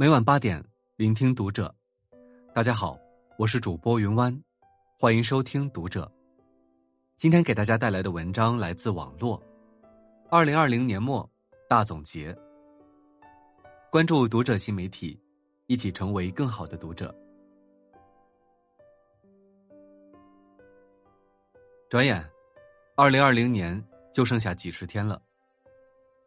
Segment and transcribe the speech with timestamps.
[0.00, 1.74] 每晚八点，聆听读者。
[2.54, 2.96] 大家好，
[3.36, 4.32] 我是主播云湾，
[4.96, 6.08] 欢迎收听读者。
[7.16, 9.42] 今天给大家带来的文章来自网络。
[10.30, 11.28] 二零二零年末
[11.68, 12.32] 大总结。
[13.90, 15.20] 关注读者新媒体，
[15.66, 17.12] 一起成为更好的读者。
[21.88, 22.24] 转眼，
[22.94, 25.20] 二零二零年就剩下几十天了。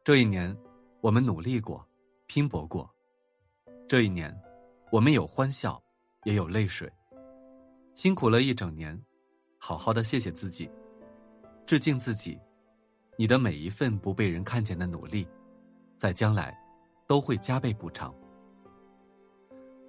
[0.04, 0.54] 这一年，
[1.00, 1.88] 我们努力过，
[2.28, 2.94] 拼搏过。
[3.92, 4.34] 这一年，
[4.90, 5.78] 我们有欢笑，
[6.24, 6.90] 也有泪水。
[7.94, 8.98] 辛苦了一整年，
[9.58, 10.72] 好好的谢谢自己，
[11.66, 12.40] 致敬自己。
[13.18, 15.28] 你的每一份不被人看见的努力，
[15.98, 16.58] 在将来
[17.06, 18.16] 都会加倍补偿。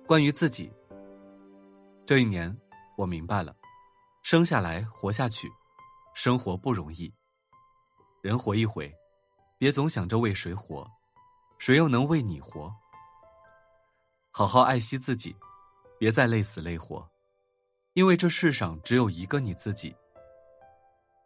[0.05, 0.69] 关于自己，
[2.05, 2.53] 这一年
[2.97, 3.55] 我明白了，
[4.25, 5.49] 生下来活下去，
[6.13, 7.09] 生活不容易。
[8.21, 8.93] 人活一回。
[9.59, 10.85] 别总想着为谁活，
[11.61, 12.69] 谁又能为你活？
[14.35, 15.37] 好好爱惜自己，
[15.99, 17.07] 别再累死累活，
[17.93, 19.95] 因为这世上只有一个你自己。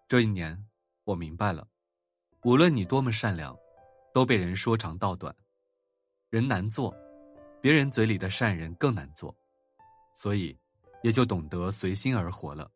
[0.09, 0.61] 这一年，
[1.05, 1.69] 我明白了，
[2.43, 3.57] 无论你多么善良，
[4.13, 5.33] 都被人说长道短。
[6.31, 6.93] 人难做，
[7.61, 9.33] 别人嘴里的善人更难做，
[10.17, 10.59] 所以
[11.05, 12.69] 也就懂得随心而活了。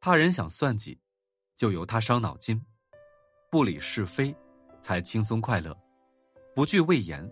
[0.00, 0.98] 他人想算计，
[1.54, 2.58] 就由他伤脑筋，
[3.50, 4.34] 不理是非。
[4.80, 5.74] 才轻松快乐，
[6.54, 7.26] 不惧畏严，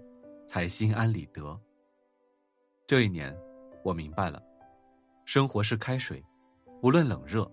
[0.46, 1.58] 才心安理得。
[2.92, 3.34] 这一年，
[3.82, 4.42] 我明白了，
[5.24, 6.22] 生活是开水，
[6.78, 7.50] 不论冷热，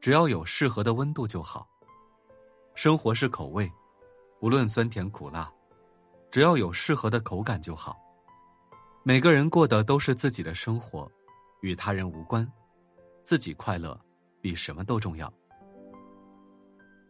[0.00, 1.68] 只要有适合的温度就好；
[2.74, 3.70] 生活是口味，
[4.40, 5.52] 不论酸甜苦辣，
[6.30, 7.94] 只要有适合的口感就好。
[9.02, 11.12] 每个人过的都是自己的生活，
[11.60, 12.50] 与他人无关，
[13.22, 14.00] 自己快乐
[14.40, 15.30] 比什么都重要。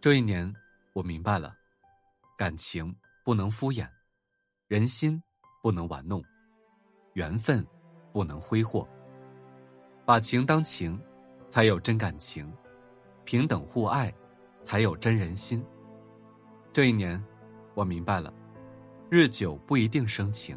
[0.01, 0.53] 这一年，
[0.93, 1.55] 我明白了。
[2.37, 2.93] 感情
[3.25, 3.89] 不能敷衍，
[4.67, 5.23] 人心
[5.63, 6.21] 不能玩弄，
[7.15, 7.67] 缘分
[8.12, 8.87] 不能挥霍。
[10.05, 11.01] 把情当情，
[11.48, 12.47] 才有真感情；
[13.25, 14.14] 平等互爱，
[14.63, 15.64] 才有真人心。
[16.73, 17.20] 这一年，
[17.75, 18.33] 我明白了，
[19.11, 20.57] 日久不一定生情，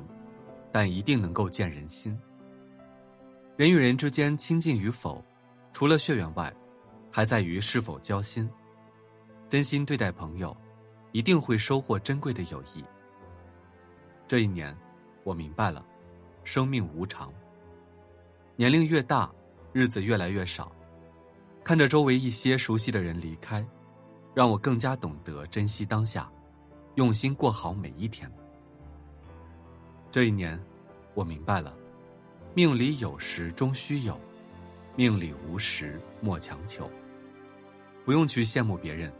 [0.72, 2.20] 但一定能够见人心。
[3.56, 5.24] 人与人之间亲近与否，
[5.74, 6.54] 除了血缘外，
[7.10, 8.48] 还在于是否交心，
[9.50, 10.56] 真心对待朋友。
[11.14, 12.84] 一定会收获珍贵的友谊。
[14.28, 14.78] 这一年，
[15.24, 15.84] 我明白了，
[16.48, 17.30] 生命无常。
[18.56, 19.30] 年龄越大，
[19.74, 20.72] 日子越来越少，
[21.62, 23.64] 看着周围一些熟悉的人离开，
[24.34, 26.32] 让我更加懂得珍惜当下，
[26.96, 28.32] 用心过好每一天。
[30.10, 30.58] 这一年，
[31.14, 31.76] 我明白了，
[32.54, 34.18] 命里有时终须有，
[34.96, 36.90] 命里无时莫强求。
[38.06, 39.12] 不用去羡慕别人。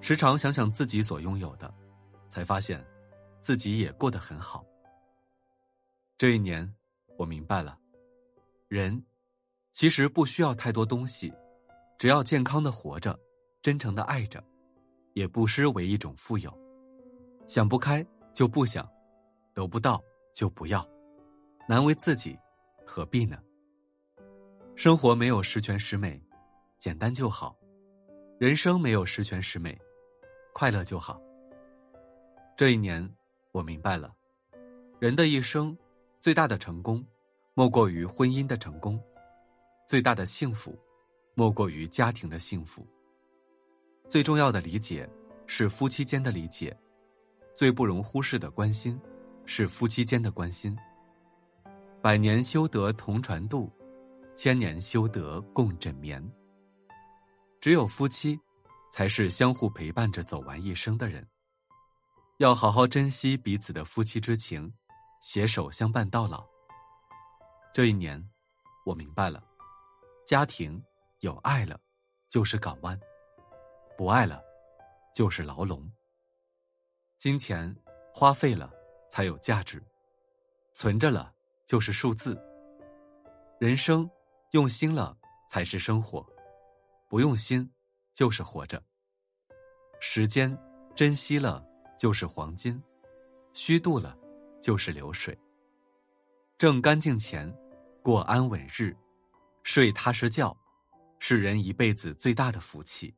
[0.00, 1.72] 时常想想自己所拥有的，
[2.28, 2.84] 才发现，
[3.38, 4.66] 自己也过得很好。
[6.22, 6.72] 这一年，
[7.16, 7.76] 我明白了，
[8.68, 9.04] 人
[9.72, 11.34] 其实不需要太多东西，
[11.98, 13.18] 只要健康的活着，
[13.60, 14.40] 真诚的爱着，
[15.14, 16.56] 也不失为一种富有。
[17.48, 18.88] 想不开就不想，
[19.52, 20.00] 得不到
[20.32, 20.88] 就不要，
[21.68, 22.38] 难为自己，
[22.86, 23.36] 何必呢？
[24.76, 26.24] 生活没有十全十美，
[26.78, 27.52] 简单就好；
[28.38, 29.76] 人生没有十全十美。
[30.54, 31.20] 快乐就好。
[32.56, 33.12] 这一年，
[33.50, 34.14] 我明白了，
[35.00, 35.76] 人的一生，
[36.22, 37.04] 最大的成功，
[37.52, 38.96] 莫过于婚姻的成功；
[39.88, 40.78] 最大的幸福，
[41.34, 42.86] 莫过于家庭的幸福。
[44.08, 45.10] 最重要的理解，
[45.48, 46.72] 是夫妻间的理解；
[47.56, 48.96] 最不容忽视的关心，
[49.46, 50.78] 是夫妻间的关心。
[52.00, 53.68] 百年修得同船渡，
[54.36, 56.24] 千年修得共枕眠。
[57.60, 58.38] 只有夫妻。
[58.94, 61.26] 才是相互陪伴着走完一生的人。
[62.36, 64.70] 要好好珍惜彼此的夫妻之情，
[65.22, 66.44] 携手相伴到老。
[67.72, 68.22] 这一年，
[68.84, 69.42] 我明白了，
[70.26, 70.84] 家庭
[71.20, 71.80] 有爱了，
[72.28, 72.98] 就是港湾；
[73.96, 74.42] 不爱了，
[75.14, 75.90] 就是牢笼。
[77.18, 77.74] 金钱
[78.12, 78.70] 花费了
[79.08, 79.80] 才有价值，
[80.74, 81.32] 存着了
[81.64, 82.36] 就是数字。
[83.60, 84.10] 人生
[84.50, 85.16] 用心了
[85.48, 86.26] 才是生活，
[87.08, 87.72] 不用心。
[88.14, 88.82] 就是活着。
[89.98, 90.54] 时间
[90.94, 91.66] 珍惜了
[91.98, 92.78] 就是黄金，
[93.54, 94.14] 虚度了
[94.62, 95.36] 就是流水。
[96.56, 97.52] 挣干净钱，
[98.02, 98.96] 过安稳日，
[99.64, 100.56] 睡踏实觉，
[101.18, 103.14] 是人一辈子最大的福气。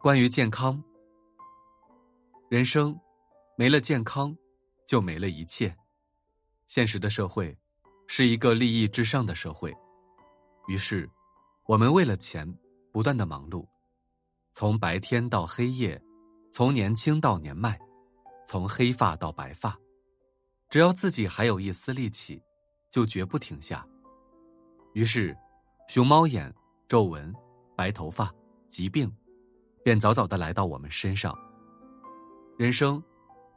[0.00, 0.82] 关于健康，
[2.48, 2.98] 人生
[3.56, 4.36] 没了健康，
[4.86, 5.76] 就没了一切。
[6.66, 7.56] 现实的社会
[8.08, 9.72] 是一个利益至上的社会，
[10.66, 11.08] 于是
[11.66, 12.52] 我们为了钱。
[12.92, 13.68] 不断的忙碌，
[14.54, 16.02] 从白天到黑夜，
[16.50, 17.78] 从年轻到年迈，
[18.46, 19.76] 从黑发到白发，
[20.70, 22.40] 只要自己还有一丝力气，
[22.90, 23.86] 就绝不停下。
[24.94, 25.36] 于是，
[25.88, 26.54] 熊猫眼、
[26.88, 27.34] 皱纹、
[27.76, 28.32] 白头发、
[28.68, 29.12] 疾病，
[29.82, 31.36] 便早早的来到我们身上。
[32.56, 33.02] 人生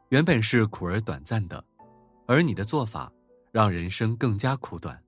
[0.09, 1.63] 原本是苦而短暂的，
[2.25, 3.12] 而你的做法
[3.51, 5.01] 让人生更加苦短。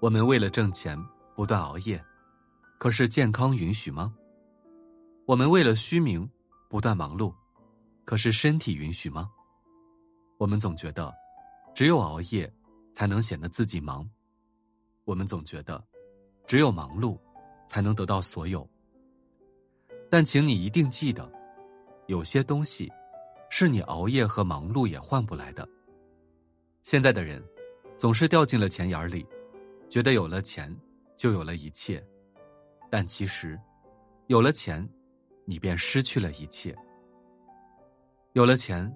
[0.00, 0.96] 我们为了挣钱
[1.34, 2.04] 不断熬夜，
[2.78, 4.14] 可是健康允许吗？
[5.26, 6.30] 我们为了虚名
[6.68, 7.34] 不断忙碌，
[8.04, 9.30] 可是身体允许吗？
[10.36, 11.12] 我们总觉得
[11.74, 12.52] 只有熬夜
[12.92, 14.08] 才能显得自己忙，
[15.04, 15.82] 我们总觉得
[16.46, 17.18] 只有忙碌
[17.66, 18.68] 才能得到所有。
[20.10, 21.30] 但请你一定记得。
[22.06, 22.92] 有些东西，
[23.48, 25.66] 是你熬夜和忙碌也换不来的。
[26.82, 27.42] 现在的人，
[27.96, 29.26] 总是掉进了钱眼里，
[29.88, 30.70] 觉得有了钱，
[31.16, 32.06] 就有了一切。
[32.90, 33.58] 但其实，
[34.26, 34.86] 有了钱，
[35.46, 36.76] 你便失去了一切。
[38.34, 38.92] 有了钱，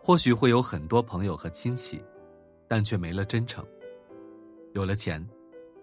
[0.00, 2.02] 或许会有很多朋友和亲戚，
[2.66, 3.64] 但却没了真诚。
[4.74, 5.24] 有了钱，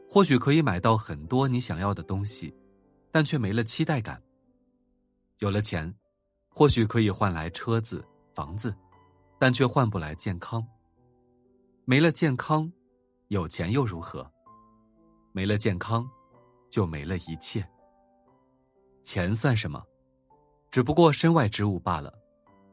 [0.10, 2.54] 或许可以买到很多你想要的东西，
[3.10, 4.22] 但却没了期待感。
[5.40, 5.94] 有了钱。
[6.52, 8.04] 或许可以换来车子、
[8.34, 8.76] 房子，
[9.38, 10.66] 但却换不来健康。
[11.86, 12.70] 没了健康，
[13.28, 14.30] 有钱又如何？
[15.32, 16.10] 没了健康，
[16.70, 17.66] 就没了一切。
[19.04, 19.82] 钱算什么？
[20.70, 22.12] 只不过身外之物罢了，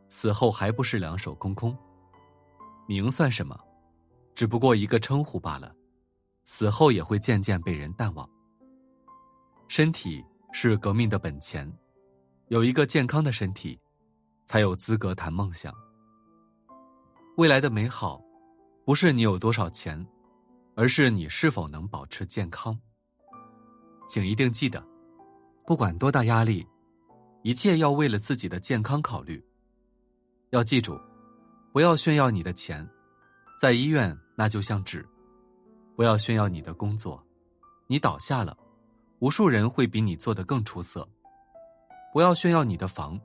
[0.09, 1.77] 死后还不是两手空空？
[2.87, 3.59] 名算什么？
[4.35, 5.75] 只不过一个称呼罢了，
[6.45, 8.29] 死后也会渐渐被人淡忘。
[9.69, 11.71] 身体是革命的本钱。
[12.49, 13.77] 有一个健康的身体，
[14.45, 15.75] 才有资格谈梦想。
[17.37, 18.23] 未来的美好，
[18.85, 20.07] 不是你有多少钱，
[20.77, 22.79] 而是你是否能保持健康。
[24.09, 24.81] 请一定记得，
[25.67, 26.65] 不管多大压力，
[27.43, 29.45] 一切要为了自己的健康考虑。
[30.51, 30.99] 要记住，
[31.73, 32.89] 不要炫耀你的钱，
[33.61, 35.01] 在医院那就像纸；
[35.97, 37.23] 不要炫耀你的工作，
[37.89, 38.57] 你倒下了，
[39.19, 41.07] 无数人会比你做的更出色。
[42.13, 43.21] 不要炫耀你的房，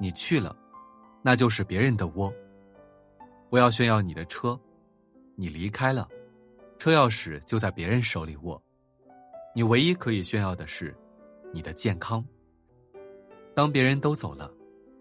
[0.00, 0.56] 你去了，
[1.20, 2.32] 那就是别人的窝。
[3.50, 4.58] 不要炫耀你的车，
[5.34, 6.08] 你离开了，
[6.78, 8.62] 车钥匙就在别人手里握。
[9.54, 10.96] 你唯一可以炫耀的是
[11.52, 12.24] 你的健康。
[13.54, 14.50] 当别人都走了，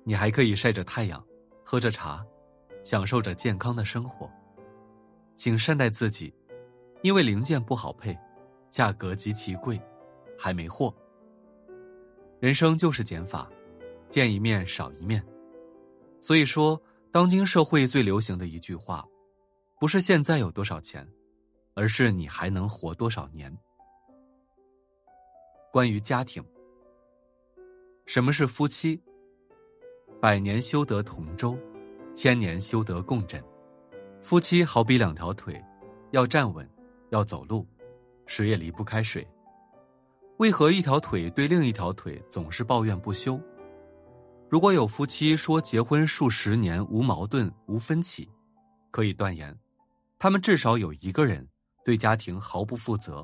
[0.03, 1.21] 你还可以晒着太阳，
[1.67, 2.23] 喝着茶，
[2.83, 4.29] 享受着健康的生活。
[5.35, 6.31] 请善待自己，
[7.01, 8.15] 因为零件不好配，
[8.69, 9.81] 价格极其贵，
[10.37, 10.95] 还没货。
[12.39, 13.49] 人生就是减法，
[14.11, 15.25] 见一面少一面。
[16.21, 16.79] 所以说，
[17.11, 19.03] 当今社会最流行的一句话，
[19.79, 21.05] 不是现在有多少钱，
[21.73, 23.51] 而是你还能活多少年。
[25.71, 26.45] 关于家庭，
[28.05, 29.01] 什么是夫妻？
[30.21, 31.57] 百年修得同舟，
[32.15, 33.43] 千年修得共枕。
[34.21, 35.63] 夫妻好比两条腿，
[36.11, 36.67] 要站稳，
[37.09, 37.67] 要走路，
[38.25, 39.25] 谁也离不开谁。
[40.37, 43.39] 为何一条腿对另一条腿总是抱怨不休？
[44.49, 48.27] 如果有夫妻说结婚数十年无矛盾无分歧，
[48.91, 49.55] 可以断言，
[50.17, 51.47] 他们至少有一个人
[51.83, 53.23] 对家庭毫不负责，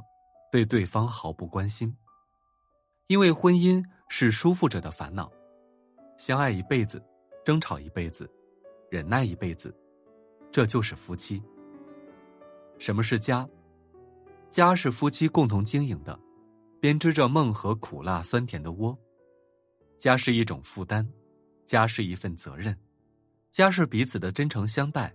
[0.52, 1.96] 对对方毫不关心。
[3.08, 5.32] 因为婚姻是舒服者的烦恼，
[6.22, 7.04] 相爱一辈子，
[7.44, 8.30] 争吵一辈子，
[8.92, 9.76] 忍耐一辈子，
[10.52, 11.42] 这就是夫妻。
[12.78, 13.50] 什么是家？
[14.52, 16.20] 家是夫妻共同经营的。
[16.80, 18.96] 编织着梦和苦辣酸甜的窝，
[19.98, 21.04] 家是一种负担，
[21.66, 22.78] 家是一份责任，
[23.50, 25.12] 家是彼此的真诚相待，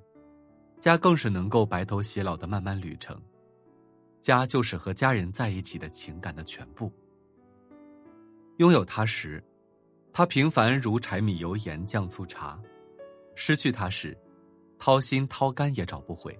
[0.80, 3.16] 家更是能够白头偕老的漫漫旅程，
[4.20, 6.92] 家就是和家人在一起的情感的全部。
[8.56, 9.40] 拥有它时，
[10.16, 12.58] 他平凡如柴米油盐酱醋茶；
[13.34, 14.16] 失去他时，
[14.78, 16.34] 掏心掏肝也找不回。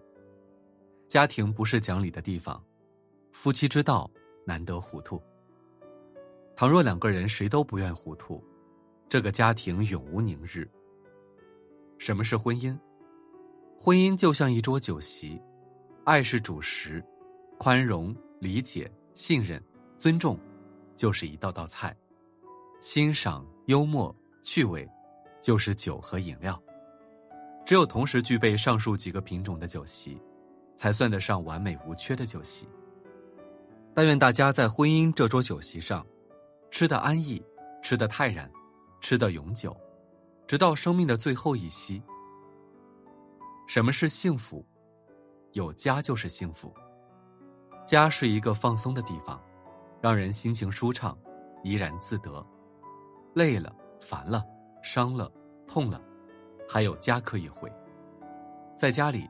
[1.09, 2.65] 家庭不是讲理的地方，
[3.33, 4.11] 夫妻之道。
[4.47, 5.21] 难得糊涂。
[6.55, 8.43] 倘若两个人谁都不愿糊涂，
[9.11, 10.67] 这个家庭永无宁日。
[11.99, 12.79] 什么是婚姻？
[13.79, 15.39] 婚姻就像一桌酒席，
[16.05, 17.05] 爱是主食，
[17.59, 19.63] 宽容、理解、信任、
[19.99, 20.39] 尊重，
[20.95, 21.91] 就是一道道菜；
[22.81, 24.89] 欣赏、幽默、趣味，
[25.41, 26.61] 就是酒和饮料。
[27.65, 30.21] 只有同时具备上述几个品种的酒席，
[30.77, 32.69] 才算得上完美无缺的酒席。
[33.93, 36.07] 但愿大家在婚姻这桌酒席上，
[36.71, 37.43] 吃得安逸，
[37.83, 38.49] 吃得泰然，
[39.01, 39.77] 吃得永久，
[40.47, 42.01] 直到生命的最后一息。
[43.67, 44.65] 什么是幸福？
[45.55, 46.73] 有家就是幸福。
[47.85, 49.43] 家是一个放松的地方，
[50.01, 51.19] 让人心情舒畅，
[51.65, 52.47] 怡然自得。
[53.37, 54.43] 累了、烦了、
[54.83, 55.31] 伤了、
[55.67, 56.01] 痛了，
[56.67, 57.71] 还有家可以回。
[58.79, 59.29] 在家里，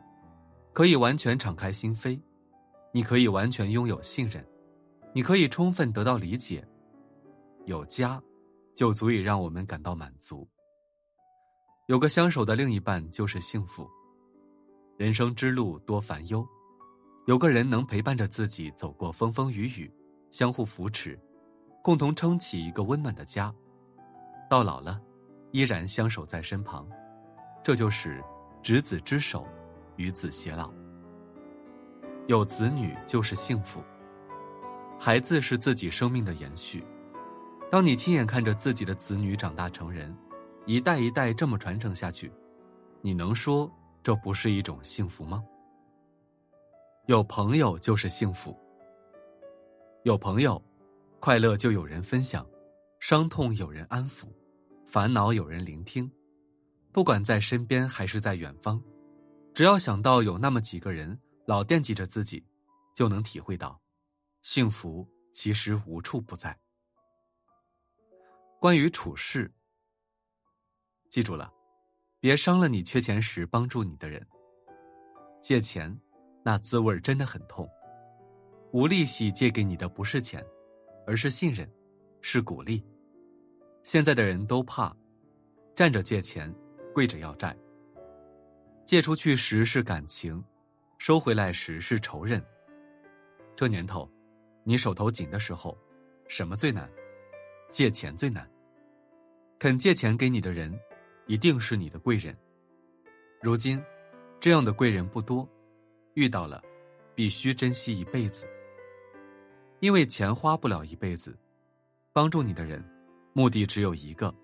[0.72, 2.16] 可以完全敞开心扉，
[2.92, 4.46] 你可以完全拥有信任，
[5.12, 6.64] 你可以充分得到理解。
[7.64, 8.22] 有家，
[8.76, 10.48] 就足以让我们感到满足。
[11.88, 13.90] 有个相守的另一半就是幸福。
[14.96, 16.46] 人生之路多烦忧，
[17.26, 19.92] 有个人能陪伴着自己走过风风雨雨，
[20.30, 21.18] 相互扶持，
[21.82, 23.52] 共同撑起一个温暖的家，
[24.48, 25.00] 到老了，
[25.52, 26.86] 依然相守在身旁，
[27.62, 28.22] 这就是
[28.62, 29.46] 执子之手，
[29.96, 30.72] 与子偕老。
[32.26, 33.82] 有子女就是幸福。
[34.98, 36.84] 孩子是自己生命的延续，
[37.70, 40.16] 当你亲眼看着自己的子女长大成人，
[40.64, 42.32] 一代一代这么传承下去，
[43.02, 43.70] 你能说？
[44.02, 45.44] 这不是一种幸福吗？
[47.06, 48.56] 有朋友就是幸福。
[50.04, 50.62] 有朋友，
[51.18, 52.46] 快乐就有人分享，
[52.98, 54.26] 伤痛有人安抚，
[54.86, 56.10] 烦恼有人聆听。
[56.92, 58.82] 不管在身边还是在远方，
[59.52, 62.44] 只要想到有那么几个人老惦记着自己，
[62.94, 63.80] 就能体会到，
[64.42, 66.58] 幸福其实无处不在。
[68.58, 69.52] 关于处事，
[71.10, 71.52] 记住了。
[72.18, 74.26] 别伤了你缺钱时帮助你的人。
[75.40, 75.96] 借钱，
[76.42, 77.68] 那滋味真的很痛。
[78.72, 80.44] 无利息借给你的不是钱，
[81.06, 81.70] 而是信任，
[82.28, 82.82] 是鼓励。
[83.84, 84.92] 现在的人都怕，
[85.76, 86.52] 站着借钱，
[86.92, 87.56] 跪着要债。
[88.84, 90.44] 借出去时是感情，
[90.98, 92.44] 收回来时是仇人。
[93.54, 94.10] 这年头，
[94.64, 95.78] 你手头紧的时候，
[96.26, 96.90] 什么最难？
[97.70, 98.44] 借钱最难。
[99.56, 100.76] 肯借钱给你的人。
[101.28, 102.36] 一定是你的贵人。
[103.42, 103.82] 如今，
[104.38, 105.48] 这样的贵人不多，
[106.14, 106.62] 遇到了，
[107.14, 108.48] 必须珍惜一辈子。
[109.80, 111.36] 因为钱花不了一辈子，
[112.16, 112.82] 帮助你的人，
[113.34, 114.34] 目的只有一个，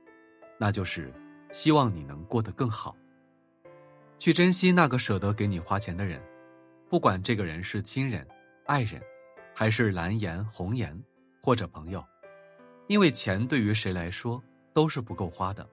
[0.58, 1.10] 那就是
[1.54, 2.94] 希望你能过得更好。
[4.18, 6.20] 去珍惜那个舍得给你花钱的人，
[6.90, 8.28] 不管这个人是亲人、
[8.66, 9.00] 爱人，
[9.54, 10.94] 还是蓝颜红颜
[11.40, 12.04] 或者朋友，
[12.88, 14.38] 因为钱对于谁来说
[14.74, 15.66] 都是不够花的。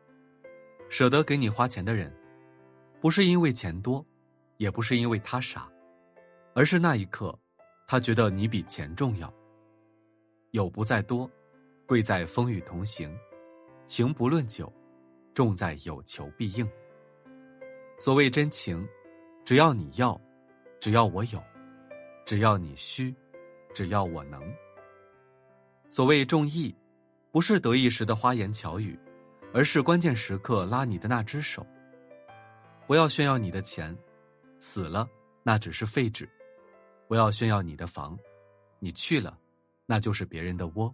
[0.88, 2.10] 舍得给你花钱的人，
[3.02, 4.06] 不是因为钱多，
[4.56, 5.70] 也不是因为他傻，
[6.54, 7.38] 而是那一刻，
[7.86, 9.30] 他觉得你比钱重要。
[10.52, 11.30] 有不在多，
[11.90, 13.10] 贵在风雨同行；
[13.88, 14.72] 情不论久，
[15.34, 16.70] 重在有求必应。
[17.98, 18.88] 所谓真情，
[19.44, 20.16] 只要你要，
[20.80, 21.44] 只要我有，
[22.28, 23.12] 只要你需，
[23.74, 24.40] 只要我能。
[25.90, 26.76] 所谓重义，
[27.32, 28.96] 不是得意时的花言巧语。
[29.52, 31.66] 而是关键时刻拉你的那只手。
[32.86, 33.98] 不要炫耀你的钱，
[34.60, 35.10] 死了
[35.42, 36.24] 那只是废纸；
[37.08, 38.16] 不要炫耀你的房，
[38.78, 39.36] 你去了，
[39.88, 40.94] 那就是别人的窝；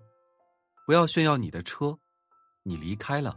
[0.85, 1.97] 不要炫耀你的车，
[2.61, 3.35] 你离开了，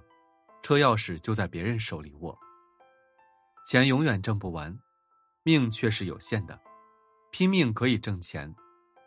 [0.63, 2.39] 车钥匙就在别人手里握。
[3.67, 4.79] 钱永远挣不完，
[5.43, 6.61] 命却是有限的。
[7.31, 8.55] 拼命可以挣钱，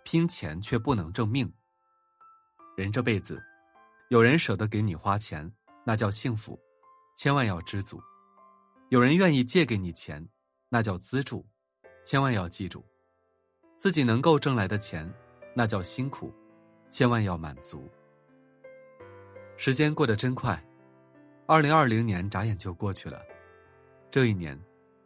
[0.03, 1.51] 拼钱却不能挣命。
[2.75, 3.39] 人这辈子，
[4.10, 5.51] 有人舍得给你花钱。
[5.83, 6.60] 那叫幸福，
[7.17, 7.98] 千万要知足；
[8.89, 10.27] 有人愿意借给你钱，
[10.69, 11.43] 那叫资助，
[12.05, 12.79] 千万要记住；
[13.79, 15.12] 自己能够挣来的钱，
[15.55, 16.31] 那叫辛苦，
[16.91, 17.89] 千万要满足。
[19.63, 20.59] 时间过得真快，
[21.45, 23.21] 二零二零年眨眼就过去了。
[24.09, 24.59] 这一年，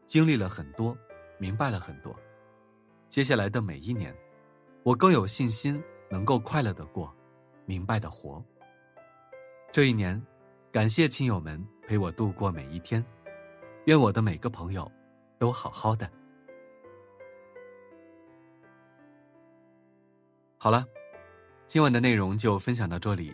[0.05, 0.97] 经历了很多，
[1.38, 2.15] 明白了很多。
[3.09, 4.15] 接下来的每一年，
[4.83, 7.13] 我更有信心能够快乐的过，
[7.65, 8.41] 明白的活。
[9.74, 10.25] 这一年。
[10.71, 13.03] 感谢亲友们陪我度过每一天，
[13.85, 14.89] 愿我的每个朋友
[15.38, 16.09] 都好好的。
[20.57, 20.85] 好了，
[21.65, 23.33] 今晚的内容就分享到这里，